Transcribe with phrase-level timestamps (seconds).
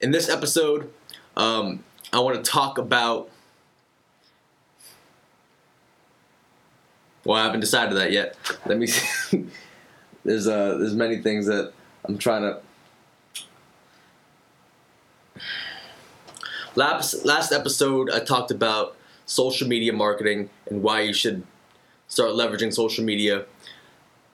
[0.00, 0.90] In this episode,
[1.36, 1.82] um,
[2.12, 3.30] I want to talk about.
[7.24, 8.36] Well, I haven't decided that yet.
[8.66, 9.46] Let me see.
[10.24, 11.72] there's uh, there's many things that
[12.04, 12.60] I'm trying to.
[16.74, 21.42] Last last episode, I talked about social media marketing and why you should
[22.06, 23.46] start leveraging social media.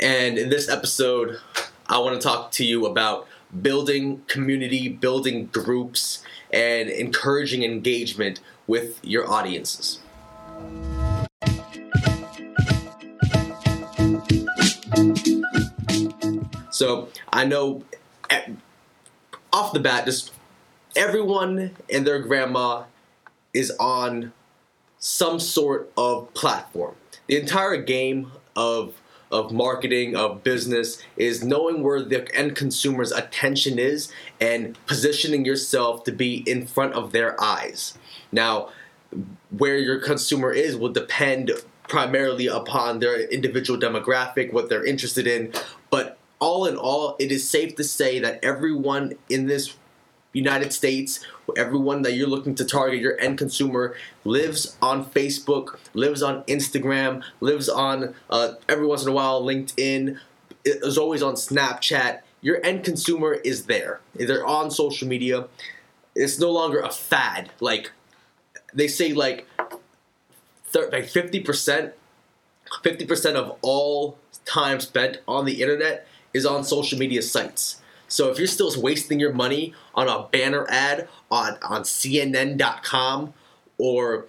[0.01, 1.39] And in this episode,
[1.87, 3.29] I want to talk to you about
[3.61, 9.99] building community, building groups, and encouraging engagement with your audiences.
[16.71, 17.85] So I know
[18.31, 18.51] at,
[19.53, 20.33] off the bat, just
[20.97, 22.85] everyone and their grandma
[23.53, 24.33] is on
[24.99, 26.95] some sort of platform.
[27.27, 28.95] The entire game of
[29.33, 36.05] of marketing, of business, is knowing where the end consumer's attention is and positioning yourself
[36.05, 37.97] to be in front of their eyes.
[38.31, 38.69] Now,
[39.51, 41.51] where your consumer is will depend
[41.89, 45.53] primarily upon their individual demographic, what they're interested in,
[45.91, 49.77] but all in all, it is safe to say that everyone in this
[50.33, 51.25] United States,
[51.57, 53.95] everyone that you're looking to target, your end consumer,
[54.25, 60.19] lives on Facebook, lives on Instagram, lives on uh, every once in a while LinkedIn,
[60.65, 62.21] is always on Snapchat.
[62.41, 64.01] Your end consumer is there.
[64.15, 65.47] They're on social media.
[66.15, 67.51] It's no longer a fad.
[67.61, 67.93] Like
[68.75, 69.47] they say, like
[70.75, 71.93] like fifty percent,
[72.83, 77.82] fifty percent of all time spent on the internet is on social media sites.
[78.13, 83.33] So if you're still wasting your money on a banner ad on, on CNN.com
[83.79, 84.27] or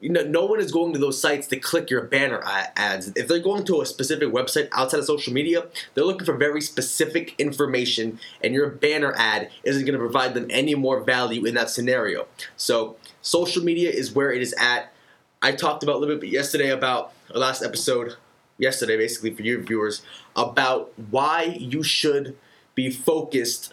[0.00, 3.10] you know, no one is going to those sites to click your banner ads.
[3.16, 6.60] If they're going to a specific website outside of social media, they're looking for very
[6.60, 11.54] specific information, and your banner ad isn't going to provide them any more value in
[11.54, 12.26] that scenario.
[12.56, 14.92] So, social media is where it is at.
[15.40, 18.16] I talked about a little bit yesterday about last episode,
[18.58, 20.02] yesterday basically for you viewers,
[20.36, 22.36] about why you should
[22.74, 23.72] be focused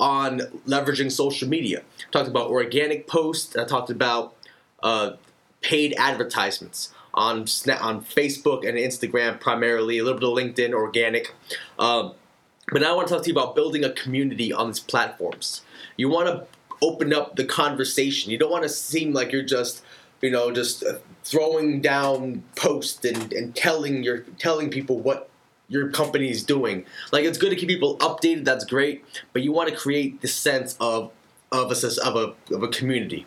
[0.00, 1.82] on leveraging social media.
[2.08, 3.56] I talked about organic posts.
[3.56, 4.34] I talked about
[4.82, 5.12] uh,
[5.60, 11.34] paid advertisements on on Facebook and Instagram primarily, a little bit of LinkedIn, organic.
[11.78, 12.14] Um,
[12.70, 15.62] but now I want to talk to you about building a community on these platforms.
[15.96, 16.46] You want to
[16.80, 18.32] open up the conversation.
[18.32, 19.82] You don't want to seem like you're just
[20.20, 20.84] you know just
[21.24, 25.28] throwing down posts and, and telling your telling people what
[25.72, 26.84] your company is doing.
[27.10, 28.44] Like it's good to keep people updated.
[28.44, 31.10] That's great, but you want to create the sense of
[31.50, 33.26] of a of a of a community.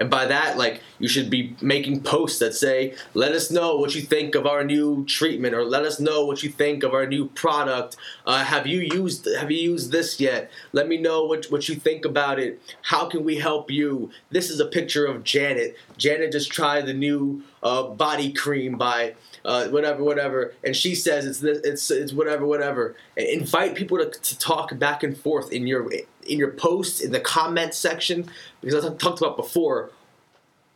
[0.00, 3.94] And by that, like you should be making posts that say, "Let us know what
[3.94, 7.06] you think of our new treatment," or "Let us know what you think of our
[7.06, 7.96] new product."
[8.26, 10.50] Uh, have you used Have you used this yet?
[10.72, 12.60] Let me know what what you think about it.
[12.80, 14.10] How can we help you?
[14.30, 15.76] This is a picture of Janet.
[15.98, 21.26] Janet just tried the new uh, body cream by uh, whatever, whatever, and she says
[21.26, 22.96] it's this, it's it's whatever, whatever.
[23.18, 25.90] And invite people to, to talk back and forth in your
[26.30, 28.30] in your posts in the comment section
[28.60, 29.90] because I talked about before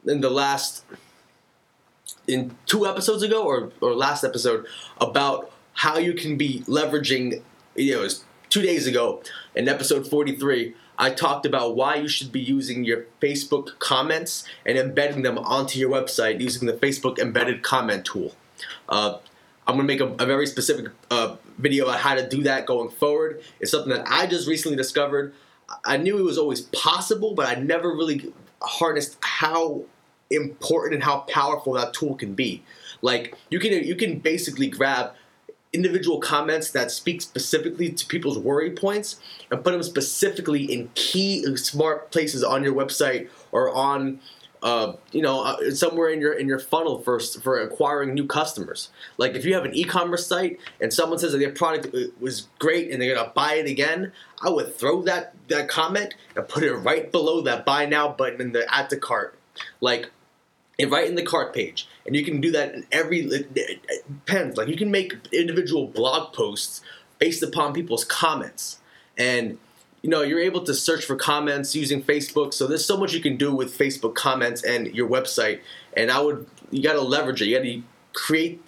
[0.06, 0.84] in the last
[2.26, 4.66] in two episodes ago or or last episode
[5.00, 7.42] about how you can be leveraging.
[7.76, 9.22] You know, it was two days ago
[9.54, 10.74] in episode forty three.
[10.96, 15.78] I talked about why you should be using your Facebook comments and embedding them onto
[15.78, 18.34] your website using the Facebook embedded comment tool.
[18.88, 19.18] Uh,
[19.66, 22.90] I'm gonna make a, a very specific uh, video on how to do that going
[22.90, 23.42] forward.
[23.60, 25.34] It's something that I just recently discovered.
[25.84, 29.84] I knew it was always possible, but I never really harnessed how
[30.30, 32.62] important and how powerful that tool can be.
[33.02, 35.12] Like you can you can basically grab
[35.72, 39.18] individual comments that speak specifically to people's worry points
[39.50, 44.20] and put them specifically in key smart places on your website or on
[44.64, 48.88] uh, you know, uh, somewhere in your in your funnel for for acquiring new customers.
[49.18, 52.48] Like if you have an e-commerce site and someone says that their product uh, was
[52.58, 56.62] great and they're gonna buy it again, I would throw that that comment and put
[56.62, 59.38] it right below that buy now button in the add to cart,
[59.80, 60.10] like.
[60.76, 63.54] And right in the cart page, and you can do that in every it
[64.26, 64.56] depends.
[64.56, 66.80] Like you can make individual blog posts
[67.20, 68.80] based upon people's comments,
[69.16, 69.58] and
[70.04, 72.52] you know, you're able to search for comments using Facebook.
[72.52, 75.60] So there's so much you can do with Facebook comments and your website.
[75.96, 77.46] And I would, you got to leverage it.
[77.46, 78.62] You got to create,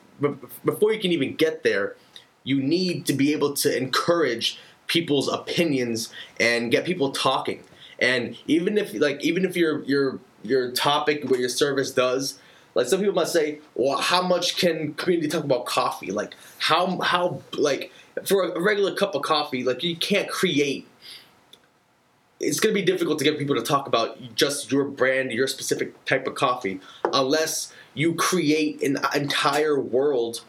[0.65, 1.95] before you can even get there,
[2.43, 6.11] you need to be able to encourage people's opinions
[6.41, 7.63] and get people talking.
[7.99, 12.39] And even if, like, even if your your your topic, what your service does,
[12.75, 16.13] like some people might say, well, how much can community talk about coffee?
[16.13, 17.93] Like, how how like
[18.25, 20.89] for a regular cup of coffee, like you can't create
[22.39, 25.47] it's going to be difficult to get people to talk about just your brand, your
[25.47, 26.81] specific type of coffee,
[27.13, 30.43] unless you create an entire world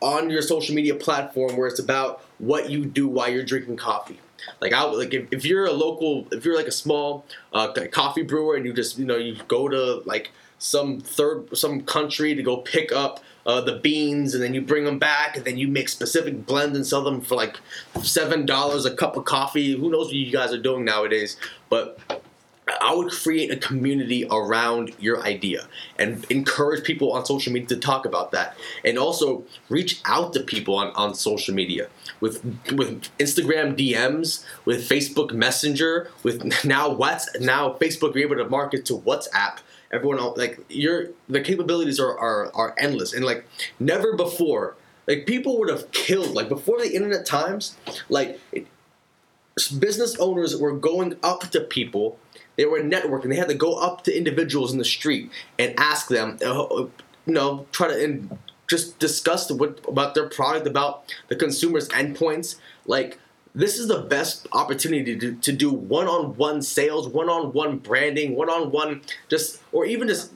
[0.00, 4.20] on your social media platform where it's about what you do while you're drinking coffee.
[4.60, 8.22] Like I like if, if you're a local, if you're like a small uh, coffee
[8.22, 12.42] brewer and you just you know you go to like some third some country to
[12.42, 15.68] go pick up uh, the beans and then you bring them back and then you
[15.68, 17.58] make specific blends and sell them for like
[18.02, 19.78] seven dollars a cup of coffee.
[19.78, 21.36] Who knows what you guys are doing nowadays?
[21.70, 21.98] But
[22.80, 27.76] I would create a community around your idea and encourage people on social media to
[27.76, 28.56] talk about that.
[28.84, 31.88] And also reach out to people on, on social media
[32.20, 38.48] with with Instagram DMs, with Facebook Messenger, with now what's now Facebook you're able to
[38.48, 39.58] market to WhatsApp.
[39.92, 43.44] Everyone like your the capabilities are, are are endless and like
[43.78, 47.76] never before like people would have killed like before the internet times
[48.08, 48.66] like it,
[49.78, 52.18] business owners were going up to people
[52.56, 53.28] they were networking.
[53.28, 56.90] They had to go up to individuals in the street and ask them, uh, you
[57.26, 62.56] know, try to and just discuss what, about their product, about the consumer's endpoints.
[62.86, 63.18] Like
[63.56, 69.00] this is the best opportunity to, to do one-on-one sales, one-on-one branding, one-on-one
[69.30, 70.32] just or even just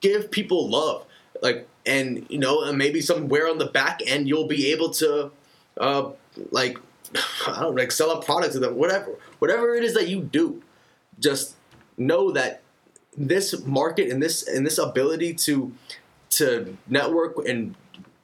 [0.00, 1.04] give people love.
[1.42, 5.32] Like and you know, maybe somewhere on the back end you'll be able to
[5.78, 6.10] uh
[6.52, 6.78] like
[7.46, 9.18] I don't know, like sell a product to them, whatever.
[9.40, 10.62] Whatever it is that you do,
[11.18, 11.56] just
[11.98, 12.62] know that
[13.16, 15.72] this market and this and this ability to
[16.30, 17.74] to network and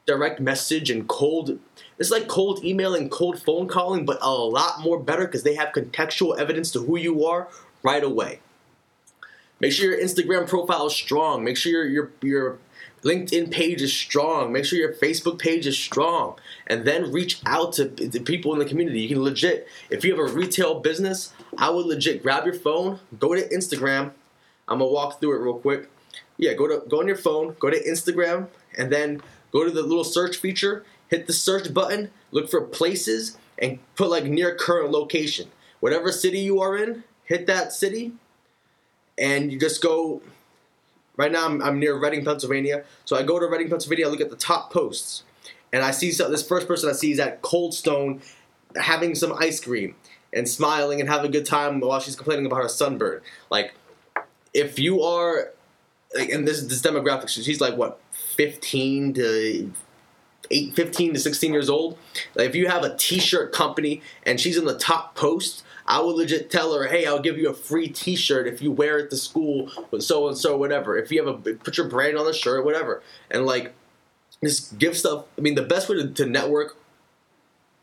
[0.07, 1.59] direct message and cold
[1.99, 5.55] it's like cold email and cold phone calling but a lot more better because they
[5.55, 7.49] have contextual evidence to who you are
[7.83, 8.39] right away.
[9.59, 11.43] Make sure your instagram profile is strong.
[11.43, 12.57] Make sure your your, your
[13.03, 14.53] linkedin page is strong.
[14.53, 16.39] Make sure your facebook page is strong.
[16.67, 19.01] And then reach out to, to people in the community.
[19.01, 22.99] You can legit if you have a retail business I would legit grab your phone,
[23.19, 24.11] go to Instagram.
[24.69, 25.89] I'm gonna walk through it real quick.
[26.37, 29.21] Yeah, go to go on your phone, go to Instagram, and then
[29.57, 30.85] go to the little search feature.
[31.09, 35.49] Hit the search button, look for places, and put like near current location.
[35.79, 38.13] Whatever city you are in, hit that city,
[39.17, 40.21] and you just go.
[41.15, 42.83] Right now, I'm, I'm near Reading, Pennsylvania.
[43.05, 44.05] So I go to Reading, Pennsylvania.
[44.05, 45.23] I look at the top posts,
[45.71, 48.21] and I see so, this first person I see is at Cold Stone
[48.75, 49.95] having some ice cream
[50.33, 53.21] and smiling and having a good time while she's complaining about her sunburn.
[53.49, 53.73] Like,
[54.53, 55.53] if you are,
[56.15, 57.99] like, and this this demographic, she's like what,
[58.37, 59.71] fifteen to.
[60.49, 61.97] 8, 15 to 16 years old.
[62.35, 66.49] If you have a t-shirt company and she's in the top post, I would legit
[66.49, 69.71] tell her, "Hey, I'll give you a free T-shirt if you wear it to school,
[69.99, 70.97] so and so, whatever.
[70.97, 73.01] If you have a put your brand on the shirt, whatever."
[73.31, 73.73] And like,
[74.43, 75.25] just give stuff.
[75.37, 76.77] I mean, the best way to, to network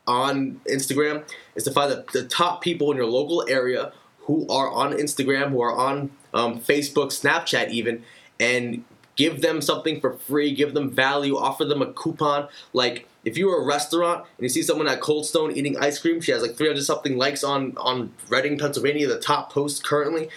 [0.05, 1.23] on Instagram
[1.55, 5.49] is to find the, the top people in your local area who are on Instagram,
[5.49, 8.03] who are on um, Facebook, Snapchat, even,
[8.39, 8.83] and
[9.15, 12.47] give them something for free, give them value, offer them a coupon.
[12.73, 16.21] Like if you're a restaurant and you see someone at Cold Stone eating ice cream,
[16.21, 20.29] she has like 300 something likes on on Reading, Pennsylvania, the top post currently.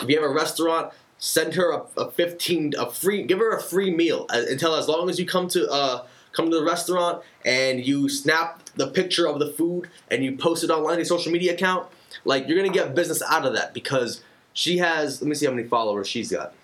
[0.00, 3.62] If you have a restaurant, send her a, a 15 a free give her a
[3.62, 7.22] free meal uh, until as long as you come to uh come to the restaurant
[7.44, 11.32] and you snap the picture of the food and you post it online your social
[11.32, 11.88] media account,
[12.24, 14.22] like you're gonna get business out of that because
[14.52, 15.20] she has.
[15.20, 16.54] Let me see how many followers she's got.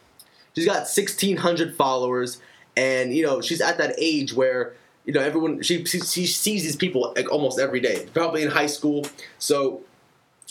[0.55, 2.41] She's got 1,600 followers,
[2.77, 6.77] and you know she's at that age where you know everyone she she, sees these
[6.77, 9.07] people like almost every day, probably in high school.
[9.39, 9.83] So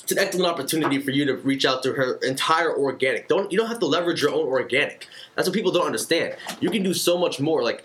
[0.01, 3.27] it's an excellent opportunity for you to reach out to her entire organic.
[3.27, 5.08] Don't you don't have to leverage your own organic.
[5.36, 6.36] That's what people don't understand.
[6.60, 7.63] You can do so much more.
[7.63, 7.84] Like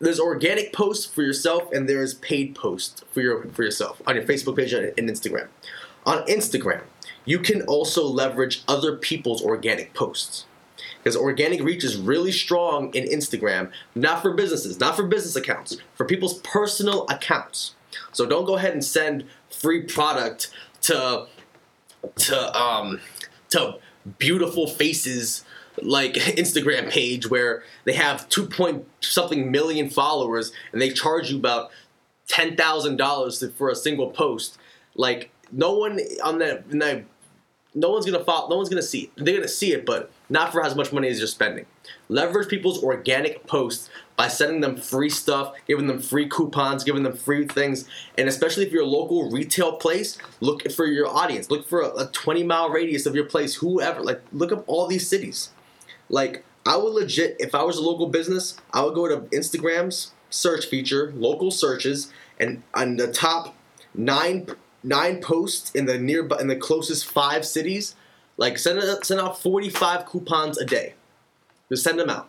[0.00, 4.24] there's organic posts for yourself and there's paid posts for your for yourself on your
[4.24, 5.48] Facebook page and Instagram.
[6.06, 6.82] On Instagram,
[7.24, 10.44] you can also leverage other people's organic posts.
[11.04, 15.76] Because organic reach is really strong in Instagram, not for businesses, not for business accounts,
[15.96, 17.74] for people's personal accounts.
[18.12, 20.50] So don't go ahead and send free product
[20.82, 21.26] to
[22.16, 23.00] to um
[23.50, 23.78] to
[24.18, 25.44] beautiful faces
[25.82, 31.36] like Instagram page where they have two point something million followers and they charge you
[31.36, 31.70] about
[32.28, 34.56] ten thousand dollars for a single post.
[34.94, 37.04] Like no one on that, that
[37.74, 39.10] no one's gonna follow, no one's gonna see it.
[39.16, 41.66] They're gonna see it, but not for as much money as you're spending.
[42.08, 47.16] Leverage people's organic posts by sending them free stuff, giving them free coupons, giving them
[47.16, 51.50] free things, and especially if you're a local retail place, look for your audience.
[51.50, 54.00] Look for a, a 20 mile radius of your place, whoever.
[54.00, 55.50] Like look up all these cities.
[56.08, 60.12] Like I would legit, if I was a local business, I would go to Instagram's
[60.30, 63.54] search feature, local searches, and on the top
[63.94, 64.46] nine
[64.84, 67.94] nine posts in the nearby in the closest five cities.
[68.36, 70.94] Like send send out forty five coupons a day.
[71.68, 72.28] Just send them out.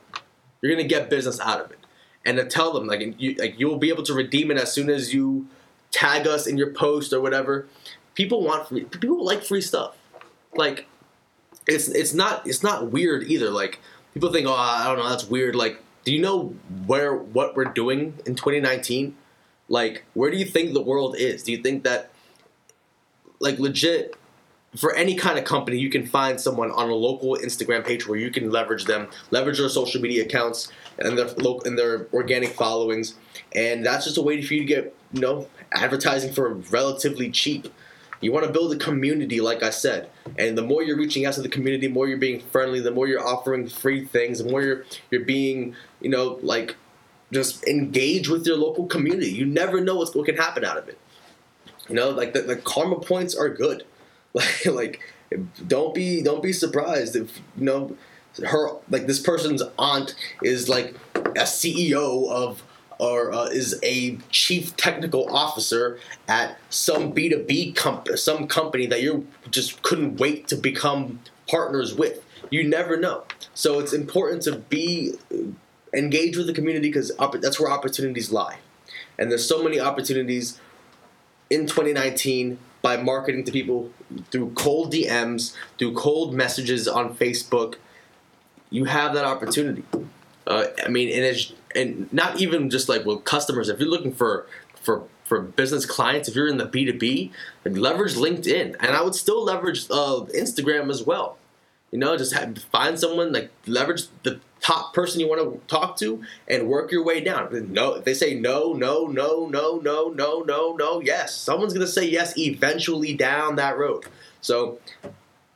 [0.61, 1.79] You're gonna get business out of it,
[2.25, 4.89] and to tell them like you like you'll be able to redeem it as soon
[4.89, 5.47] as you
[5.91, 7.67] tag us in your post or whatever.
[8.13, 8.85] People want free.
[8.85, 9.97] People like free stuff.
[10.53, 10.87] Like
[11.67, 13.49] it's it's not it's not weird either.
[13.49, 13.79] Like
[14.15, 15.55] people think, oh, I don't know, that's weird.
[15.55, 16.55] Like, do you know
[16.87, 19.15] where what we're doing in 2019?
[19.67, 21.43] Like, where do you think the world is?
[21.43, 22.11] Do you think that,
[23.39, 24.15] like, legit,
[24.75, 28.19] for any kind of company, you can find someone on a local Instagram page where
[28.19, 32.49] you can leverage them, leverage their social media accounts and their local and their organic
[32.49, 33.15] followings,
[33.53, 37.67] and that's just a way for you to get you know advertising for relatively cheap.
[38.21, 41.33] You want to build a community, like I said, and the more you're reaching out
[41.33, 44.49] to the community, the more you're being friendly, the more you're offering free things, the
[44.49, 46.75] more you're you're being, you know, like
[47.31, 49.31] just engage with your local community.
[49.31, 50.97] You never know what's what can happen out of it.
[51.89, 53.85] You know, like the, the karma points are good.
[54.35, 54.99] Like like
[55.65, 57.95] don't be don't be surprised if you know
[58.45, 60.13] her like this person's aunt
[60.43, 62.61] is like a CEO of
[62.99, 69.27] or uh, is a chief technical officer at some B2B company, some company that you
[69.51, 72.23] just couldn't wait to become partners with.
[72.49, 73.23] You never know.
[73.53, 75.13] So it's important to be
[75.93, 77.11] engage with the community because
[77.41, 78.57] that's where opportunities lie.
[79.17, 80.59] And there's so many opportunities
[81.49, 83.91] in 2019 by marketing to people
[84.29, 87.75] through cold DMs, through cold messages on Facebook.
[88.69, 89.83] You have that opportunity.
[90.45, 93.69] Uh, I mean, and it's and not even just like with customers.
[93.69, 97.31] If you're looking for for for business clients, if you're in the B two B,
[97.65, 101.37] leverage LinkedIn, and I would still leverage uh, Instagram as well.
[101.91, 105.95] You know, just have, find someone like leverage the top person you want to talk
[105.97, 107.71] to and work your way down.
[107.71, 111.87] No, if they say no, no, no, no, no, no, no, no, yes, someone's gonna
[111.87, 114.05] say yes eventually down that road.
[114.41, 114.79] So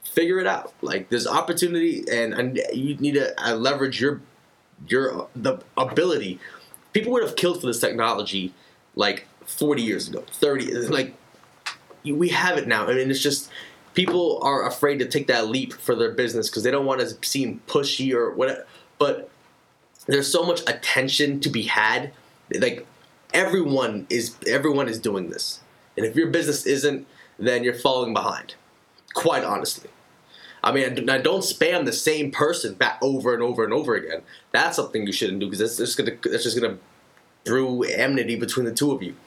[0.03, 0.73] figure it out.
[0.81, 4.21] Like there's opportunity, and, and you need to uh, leverage your
[4.87, 6.39] your the ability.
[6.93, 8.53] People would have killed for this technology
[8.95, 10.73] like 40 years ago, 30.
[10.87, 11.15] Like
[12.05, 12.87] we have it now.
[12.87, 13.49] I mean, it's just
[13.99, 17.27] people are afraid to take that leap for their business because they don't want to
[17.27, 18.65] seem pushy or whatever.
[18.97, 19.29] But
[20.05, 22.13] there's so much attention to be had.
[22.55, 22.87] Like
[23.33, 25.59] everyone is everyone is doing this,
[25.97, 28.55] and if your business isn't, then you're falling behind.
[29.13, 29.89] Quite honestly.
[30.63, 34.21] I mean, now don't spam the same person back over and over and over again.
[34.51, 36.77] That's something you shouldn't do because that's just gonna that's just gonna
[37.43, 39.17] brew enmity between the two of you.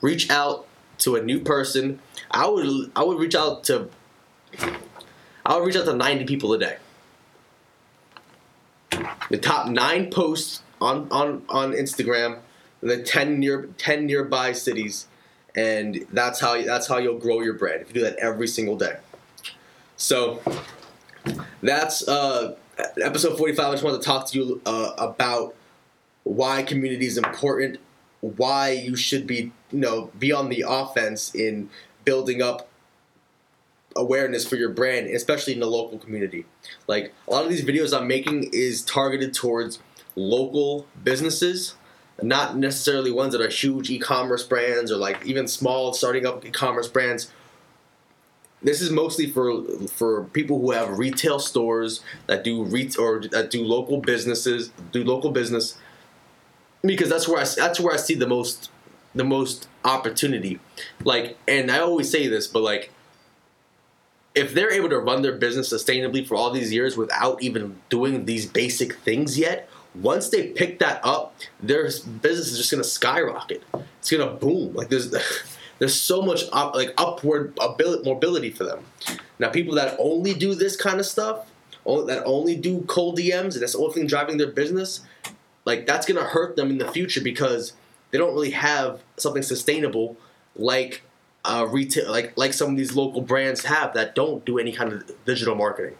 [0.00, 0.68] Reach out
[1.04, 2.00] to a new person.
[2.30, 3.88] I would I would reach out to
[5.46, 6.76] I would reach out to ninety people a day.
[9.30, 12.38] The top nine posts on on on Instagram,
[12.80, 15.06] the ten near ten nearby cities,
[15.54, 18.76] and that's how that's how you'll grow your brand if you do that every single
[18.76, 18.96] day.
[19.96, 20.42] So
[21.62, 22.56] that's uh,
[23.00, 23.64] episode 45.
[23.64, 25.54] I just wanted to talk to you uh, about
[26.24, 27.78] why community is important,
[28.24, 31.68] why you should be, you know, be on the offense in
[32.04, 32.68] building up
[33.96, 36.46] awareness for your brand, especially in the local community.
[36.86, 39.78] Like a lot of these videos I'm making is targeted towards
[40.16, 41.74] local businesses,
[42.22, 46.88] not necessarily ones that are huge e-commerce brands or like even small starting up e-commerce
[46.88, 47.30] brands
[48.64, 53.50] this is mostly for for people who have retail stores that do re- or that
[53.50, 55.78] do local businesses, do local business,
[56.84, 58.70] because that's where I that's where I see the most
[59.14, 60.60] the most opportunity.
[61.04, 62.90] Like, and I always say this, but like,
[64.34, 68.24] if they're able to run their business sustainably for all these years without even doing
[68.24, 73.62] these basic things yet, once they pick that up, their business is just gonna skyrocket.
[74.00, 74.74] It's gonna boom.
[74.74, 75.14] Like there's
[75.78, 78.84] there's so much up, like upward ability, mobility for them.
[79.38, 81.46] Now, people that only do this kind of stuff,
[81.84, 85.00] that only do cold DMs, and that's the only thing driving their business,
[85.64, 87.72] like that's gonna hurt them in the future because
[88.10, 90.16] they don't really have something sustainable
[90.56, 91.02] like
[91.44, 94.92] uh, retail, like like some of these local brands have that don't do any kind
[94.92, 95.96] of digital marketing.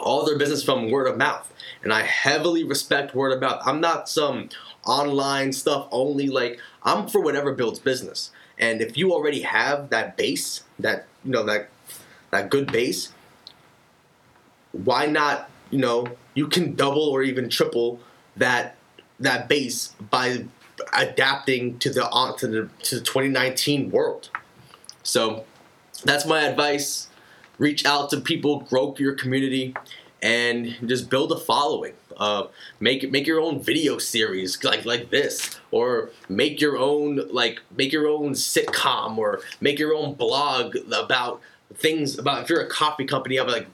[0.00, 3.62] All their business from word of mouth, and I heavily respect word of mouth.
[3.66, 4.48] I'm not some
[4.84, 6.28] online stuff only.
[6.28, 8.30] Like I'm for whatever builds business.
[8.58, 11.68] And if you already have that base, that you know that
[12.30, 13.12] that good base,
[14.72, 15.50] why not?
[15.70, 17.98] You know, you can double or even triple
[18.36, 18.76] that
[19.20, 20.44] that base by
[20.92, 22.02] adapting to the
[22.38, 24.30] to the to the 2019 world.
[25.02, 25.44] So
[26.04, 27.08] that's my advice.
[27.58, 29.74] Reach out to people, grow your community,
[30.22, 31.94] and just build a following.
[32.16, 32.46] Uh,
[32.80, 37.92] make make your own video series like like this, or make your own like make
[37.92, 41.40] your own sitcom, or make your own blog about
[41.74, 43.66] things about if you're a coffee company, have like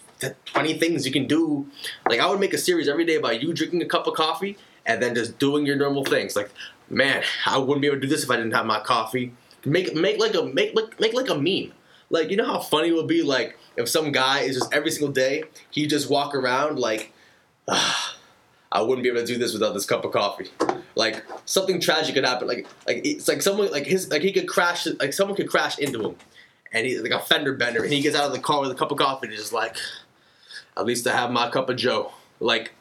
[0.46, 1.66] 20 things you can do.
[2.08, 4.56] Like I would make a series every day about you drinking a cup of coffee
[4.86, 6.34] and then just doing your normal things.
[6.34, 6.50] Like,
[6.88, 9.32] man, I wouldn't be able to do this if I didn't have my coffee.
[9.64, 11.72] Make make like a make like make like a meme.
[12.10, 14.90] Like you know how funny it would be like if some guy is just every
[14.90, 17.12] single day he just walk around like
[17.68, 18.16] ah,
[18.72, 20.48] I wouldn't be able to do this without this cup of coffee.
[20.94, 22.48] Like something tragic could happen.
[22.48, 25.78] Like like it's like someone like his like he could crash like someone could crash
[25.78, 26.16] into him
[26.72, 28.74] and he's like a fender bender and he gets out of the car with a
[28.74, 29.76] cup of coffee and he's just like
[30.78, 32.12] at least I have my cup of Joe.
[32.40, 32.72] Like,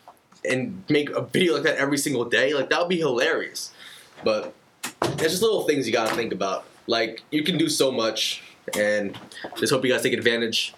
[0.47, 2.53] and make a video like that every single day.
[2.53, 3.71] Like, that would be hilarious.
[4.23, 4.53] But
[5.01, 6.65] there's just little things you gotta think about.
[6.85, 8.43] Like, you can do so much,
[8.77, 9.17] and
[9.57, 10.73] just hope you guys take advantage.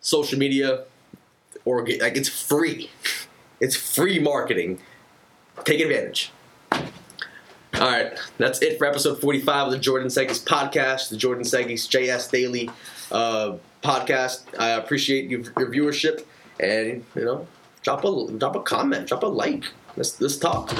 [0.00, 0.84] Social media,
[1.64, 2.90] or get, like, it's free.
[3.60, 4.80] It's free marketing.
[5.62, 6.32] Take advantage.
[6.72, 6.80] All
[7.88, 12.28] right, that's it for episode 45 of the Jordan Segis podcast, the Jordan Segis JS
[12.28, 12.70] Daily
[13.12, 14.42] uh, podcast.
[14.58, 16.24] I appreciate your, your viewership
[16.60, 17.46] and you know,
[17.82, 19.64] drop a drop a comment, drop a like.
[19.96, 20.72] Let's let's talk.